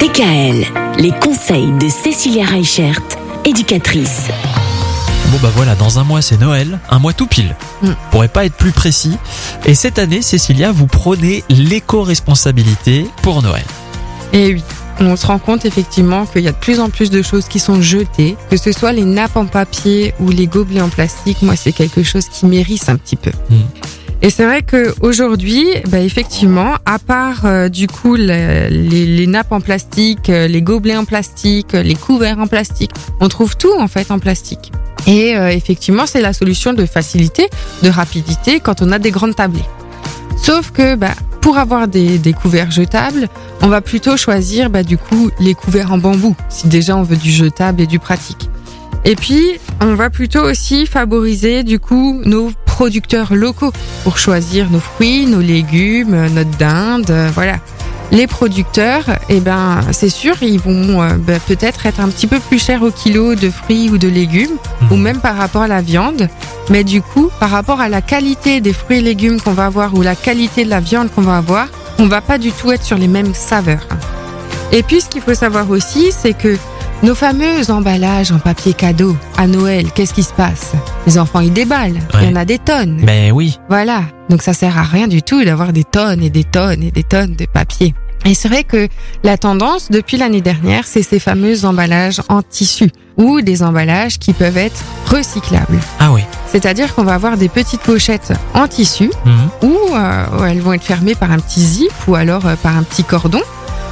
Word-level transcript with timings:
DKL, 0.00 0.64
les 0.98 1.10
conseils 1.10 1.72
de 1.78 1.90
Cécilia 1.90 2.46
Reichert, 2.46 3.02
éducatrice. 3.44 4.28
Bon 5.30 5.36
bah 5.42 5.50
voilà, 5.54 5.74
dans 5.74 5.98
un 5.98 6.04
mois 6.04 6.22
c'est 6.22 6.40
Noël, 6.40 6.80
un 6.88 6.98
mois 6.98 7.12
tout 7.12 7.26
pile. 7.26 7.54
Mm. 7.82 7.90
Pourrait 8.10 8.28
pas 8.28 8.46
être 8.46 8.54
plus 8.54 8.70
précis. 8.70 9.18
Et 9.66 9.74
cette 9.74 9.98
année, 9.98 10.22
Cécilia, 10.22 10.72
vous 10.72 10.86
prenez 10.86 11.44
l'éco-responsabilité 11.50 13.06
pour 13.20 13.42
Noël. 13.42 13.64
Et 14.32 14.54
oui, 14.54 14.64
on 15.00 15.16
se 15.16 15.26
rend 15.26 15.38
compte 15.38 15.66
effectivement 15.66 16.24
qu'il 16.24 16.44
y 16.44 16.48
a 16.48 16.52
de 16.52 16.56
plus 16.56 16.80
en 16.80 16.88
plus 16.88 17.10
de 17.10 17.20
choses 17.20 17.46
qui 17.46 17.58
sont 17.58 17.82
jetées, 17.82 18.38
que 18.50 18.56
ce 18.56 18.72
soit 18.72 18.92
les 18.92 19.04
nappes 19.04 19.36
en 19.36 19.44
papier 19.44 20.14
ou 20.18 20.30
les 20.30 20.46
gobelets 20.46 20.80
en 20.80 20.88
plastique. 20.88 21.42
Moi, 21.42 21.56
c'est 21.56 21.72
quelque 21.72 22.02
chose 22.02 22.26
qui 22.30 22.46
mérisse 22.46 22.88
un 22.88 22.96
petit 22.96 23.16
peu. 23.16 23.32
Mm. 23.50 23.56
Et 24.22 24.28
c'est 24.28 24.44
vrai 24.44 24.62
qu'aujourd'hui, 24.62 25.64
bah, 25.88 26.00
effectivement, 26.00 26.74
à 26.84 26.98
part 26.98 27.46
euh, 27.46 27.68
du 27.70 27.86
coup 27.86 28.16
le- 28.16 28.68
les, 28.68 29.26
nappes 29.26 29.52
en 29.52 29.60
plastique, 29.62 30.28
euh, 30.28 30.46
les 30.46 30.60
gobelets 30.60 30.96
en 30.96 31.06
plastique, 31.06 31.72
les 31.72 31.94
couverts 31.94 32.38
en 32.38 32.46
plastique, 32.46 32.90
on 33.20 33.28
trouve 33.28 33.56
tout 33.56 33.72
en 33.78 33.88
fait 33.88 34.10
en 34.10 34.18
plastique. 34.18 34.72
Et 35.06 35.36
euh, 35.36 35.48
effectivement, 35.50 36.04
c'est 36.06 36.20
la 36.20 36.34
solution 36.34 36.74
de 36.74 36.84
facilité, 36.84 37.48
de 37.82 37.88
rapidité 37.88 38.60
quand 38.60 38.82
on 38.82 38.92
a 38.92 38.98
des 38.98 39.10
grandes 39.10 39.34
tablées. 39.36 39.64
Sauf 40.36 40.70
que 40.70 40.96
bah, 40.96 41.14
pour 41.40 41.56
avoir 41.56 41.88
des, 41.88 42.18
des 42.18 42.34
couverts 42.34 42.70
jetables, 42.70 43.28
on 43.62 43.68
va 43.68 43.80
plutôt 43.80 44.18
choisir 44.18 44.68
bah, 44.68 44.82
du 44.82 44.98
coup 44.98 45.30
les 45.40 45.54
couverts 45.54 45.92
en 45.92 45.98
bambou, 45.98 46.36
si 46.50 46.68
déjà 46.68 46.94
on 46.94 47.02
veut 47.02 47.16
du 47.16 47.30
jetable 47.30 47.80
et 47.80 47.86
du 47.86 47.98
pratique. 47.98 48.50
Et 49.06 49.16
puis, 49.16 49.42
on 49.80 49.94
va 49.94 50.10
plutôt 50.10 50.42
aussi 50.42 50.84
favoriser 50.84 51.62
du 51.62 51.78
coup 51.78 52.20
nos 52.26 52.52
producteurs 52.80 53.34
locaux 53.34 53.72
pour 54.04 54.16
choisir 54.16 54.70
nos 54.70 54.80
fruits, 54.80 55.26
nos 55.26 55.42
légumes, 55.42 56.28
notre 56.32 56.56
dinde, 56.56 57.10
euh, 57.10 57.28
voilà. 57.34 57.56
Les 58.10 58.26
producteurs, 58.26 59.04
eh 59.28 59.40
ben, 59.40 59.82
c'est 59.92 60.08
sûr, 60.08 60.34
ils 60.40 60.58
vont 60.58 61.02
euh, 61.02 61.10
bah, 61.18 61.34
peut-être 61.46 61.84
être 61.84 62.00
un 62.00 62.08
petit 62.08 62.26
peu 62.26 62.38
plus 62.38 62.58
chers 62.58 62.82
au 62.82 62.90
kilo 62.90 63.34
de 63.34 63.50
fruits 63.50 63.90
ou 63.90 63.98
de 63.98 64.08
légumes, 64.08 64.56
ou 64.90 64.96
même 64.96 65.20
par 65.20 65.36
rapport 65.36 65.60
à 65.60 65.68
la 65.68 65.82
viande. 65.82 66.26
Mais 66.70 66.82
du 66.82 67.02
coup, 67.02 67.28
par 67.38 67.50
rapport 67.50 67.82
à 67.82 67.90
la 67.90 68.00
qualité 68.00 68.62
des 68.62 68.72
fruits 68.72 69.00
et 69.00 69.02
légumes 69.02 69.42
qu'on 69.42 69.52
va 69.52 69.66
avoir 69.66 69.92
ou 69.92 70.00
la 70.00 70.16
qualité 70.16 70.64
de 70.64 70.70
la 70.70 70.80
viande 70.80 71.10
qu'on 71.14 71.20
va 71.20 71.36
avoir, 71.36 71.68
on 71.98 72.06
va 72.06 72.22
pas 72.22 72.38
du 72.38 72.50
tout 72.50 72.72
être 72.72 72.82
sur 72.82 72.96
les 72.96 73.08
mêmes 73.08 73.34
saveurs. 73.34 73.86
Et 74.72 74.82
puis, 74.82 75.02
ce 75.02 75.08
qu'il 75.10 75.20
faut 75.20 75.34
savoir 75.34 75.68
aussi, 75.68 76.12
c'est 76.12 76.32
que 76.32 76.56
nos 77.02 77.14
fameux 77.14 77.70
emballages 77.70 78.32
en 78.32 78.38
papier 78.38 78.74
cadeau 78.74 79.16
à 79.38 79.46
Noël, 79.46 79.90
qu'est-ce 79.92 80.14
qui 80.14 80.22
se 80.22 80.32
passe? 80.32 80.72
Les 81.06 81.18
enfants, 81.18 81.40
ils 81.40 81.52
déballent. 81.52 82.00
Il 82.20 82.28
y 82.28 82.32
en 82.32 82.36
a 82.36 82.44
des 82.44 82.58
tonnes. 82.58 83.00
Ben 83.04 83.32
oui. 83.32 83.58
Voilà. 83.68 84.02
Donc 84.28 84.42
ça 84.42 84.52
sert 84.52 84.76
à 84.76 84.82
rien 84.82 85.08
du 85.08 85.22
tout 85.22 85.44
d'avoir 85.44 85.72
des 85.72 85.84
tonnes 85.84 86.22
et 86.22 86.30
des 86.30 86.44
tonnes 86.44 86.82
et 86.82 86.90
des 86.90 87.04
tonnes 87.04 87.34
de 87.36 87.46
papier. 87.46 87.94
Et 88.26 88.34
c'est 88.34 88.48
vrai 88.48 88.64
que 88.64 88.88
la 89.24 89.38
tendance 89.38 89.90
depuis 89.90 90.18
l'année 90.18 90.42
dernière, 90.42 90.86
c'est 90.86 91.02
ces 91.02 91.18
fameux 91.18 91.64
emballages 91.64 92.20
en 92.28 92.42
tissu 92.42 92.90
ou 93.16 93.40
des 93.40 93.62
emballages 93.62 94.18
qui 94.18 94.34
peuvent 94.34 94.58
être 94.58 94.82
recyclables. 95.06 95.78
Ah 95.98 96.12
oui. 96.12 96.20
C'est-à-dire 96.46 96.94
qu'on 96.94 97.04
va 97.04 97.14
avoir 97.14 97.36
des 97.36 97.48
petites 97.48 97.80
pochettes 97.80 98.32
en 98.54 98.68
tissu 98.68 99.10
ou 99.62 99.74
euh, 99.94 100.24
où 100.38 100.44
elles 100.44 100.60
vont 100.60 100.74
être 100.74 100.84
fermées 100.84 101.14
par 101.14 101.32
un 101.32 101.38
petit 101.38 101.60
zip 101.64 101.92
ou 102.08 102.14
alors 102.14 102.46
euh, 102.46 102.56
par 102.56 102.76
un 102.76 102.82
petit 102.82 103.04
cordon. 103.04 103.40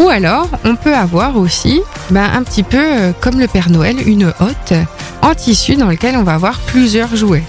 Ou 0.00 0.08
alors, 0.08 0.48
on 0.64 0.76
peut 0.76 0.94
avoir 0.94 1.36
aussi 1.36 1.82
ben, 2.10 2.24
un 2.32 2.42
petit 2.42 2.62
peu 2.62 2.78
euh, 2.80 3.12
comme 3.20 3.38
le 3.38 3.46
Père 3.46 3.68
Noël, 3.68 3.96
une 4.06 4.32
hotte 4.40 4.72
en 5.20 5.34
tissu 5.34 5.76
dans 5.76 5.88
lequel 5.88 6.16
on 6.16 6.22
va 6.22 6.34
avoir 6.34 6.58
plusieurs 6.60 7.14
jouets. 7.14 7.44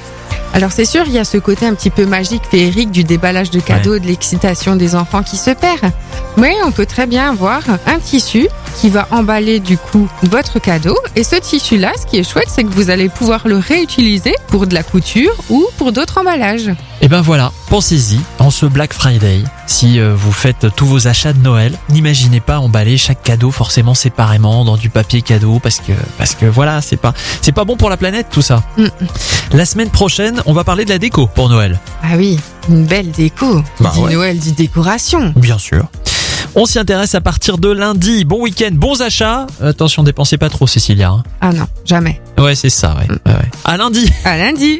Alors 0.53 0.73
c'est 0.73 0.83
sûr, 0.83 1.03
il 1.07 1.13
y 1.13 1.17
a 1.17 1.23
ce 1.23 1.37
côté 1.37 1.65
un 1.65 1.73
petit 1.73 1.89
peu 1.89 2.05
magique, 2.05 2.43
féerique 2.51 2.91
du 2.91 3.05
déballage 3.05 3.51
de 3.51 3.61
cadeaux, 3.61 3.99
de 3.99 4.05
l'excitation 4.05 4.75
des 4.75 4.95
enfants 4.95 5.23
qui 5.23 5.37
se 5.37 5.51
perd. 5.51 5.93
Mais 6.35 6.55
on 6.65 6.71
peut 6.71 6.85
très 6.85 7.07
bien 7.07 7.29
avoir 7.29 7.61
un 7.87 7.99
tissu 7.99 8.49
qui 8.79 8.89
va 8.89 9.07
emballer 9.11 9.61
du 9.61 9.77
coup 9.77 10.09
votre 10.23 10.59
cadeau. 10.59 10.97
Et 11.15 11.23
ce 11.23 11.37
tissu-là, 11.37 11.93
ce 11.99 12.05
qui 12.05 12.17
est 12.17 12.29
chouette, 12.29 12.49
c'est 12.49 12.63
que 12.63 12.73
vous 12.73 12.89
allez 12.89 13.07
pouvoir 13.07 13.47
le 13.47 13.57
réutiliser 13.57 14.35
pour 14.47 14.67
de 14.67 14.73
la 14.73 14.83
couture 14.83 15.33
ou 15.49 15.65
pour 15.77 15.93
d'autres 15.93 16.19
emballages. 16.19 16.71
Et 16.99 17.07
ben 17.07 17.21
voilà, 17.21 17.51
pensez-y, 17.69 18.19
en 18.41 18.49
ce 18.49 18.65
Black 18.65 18.91
Friday, 18.93 19.43
si 19.67 19.99
euh, 19.99 20.15
vous 20.15 20.31
faites 20.31 20.65
tous 20.75 20.87
vos 20.87 21.07
achats 21.07 21.31
de 21.31 21.39
Noël, 21.39 21.77
n'imaginez 21.89 22.39
pas 22.39 22.59
emballer 22.59 22.97
chaque 22.97 23.21
cadeau 23.21 23.51
forcément 23.51 23.93
séparément 23.93 24.65
dans 24.65 24.77
du 24.77 24.89
papier 24.89 25.21
cadeau 25.21 25.59
parce 25.61 25.77
que 25.79 25.91
parce 26.17 26.33
que 26.33 26.47
voilà, 26.47 26.81
c'est 26.81 26.97
pas 26.97 27.13
c'est 27.43 27.51
pas 27.51 27.65
bon 27.65 27.77
pour 27.77 27.89
la 27.91 27.97
planète 27.97 28.27
tout 28.31 28.41
ça. 28.41 28.63
Mm. 28.77 28.85
La 29.53 29.65
semaine 29.65 29.91
prochaine, 29.91 30.41
on 30.47 30.53
va 30.53 30.63
parler 30.63 30.85
de 30.85 30.89
la 30.89 30.97
déco 30.97 31.27
pour 31.27 31.49
Noël. 31.49 31.79
Ah 32.03 32.15
oui, 32.17 32.39
une 32.67 32.85
belle 32.85 33.11
déco. 33.11 33.63
Bah 33.79 33.91
dit 33.93 34.01
ouais. 34.01 34.13
Noël, 34.13 34.39
dit 34.39 34.53
décoration. 34.53 35.33
Bien 35.35 35.59
sûr. 35.59 35.85
On 36.55 36.65
s'y 36.65 36.79
intéresse 36.79 37.13
à 37.13 37.21
partir 37.21 37.59
de 37.59 37.69
lundi. 37.69 38.25
Bon 38.25 38.41
week-end, 38.41 38.71
bons 38.73 39.01
achats. 39.03 39.45
Attention, 39.63 40.01
dépensez 40.01 40.37
pas 40.39 40.49
trop, 40.49 40.65
Cécilia. 40.65 41.09
hein. 41.09 41.23
Ah 41.41 41.53
non, 41.53 41.67
jamais. 41.85 42.19
Ouais, 42.39 42.55
c'est 42.55 42.71
ça, 42.71 42.95
ouais. 42.95 43.07
ouais, 43.07 43.33
ouais. 43.33 43.49
À 43.63 43.77
lundi. 43.77 44.11
À 44.25 44.35
lundi. 44.35 44.79